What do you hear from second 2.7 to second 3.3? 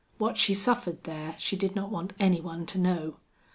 know.